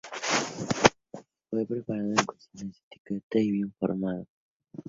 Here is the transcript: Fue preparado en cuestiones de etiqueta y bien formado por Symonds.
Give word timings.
Fue 1.51 1.63
preparado 1.67 2.09
en 2.09 2.25
cuestiones 2.25 2.75
de 2.77 2.81
etiqueta 2.89 3.37
y 3.39 3.51
bien 3.51 3.71
formado 3.79 4.25
por 4.25 4.69
Symonds. 4.71 4.79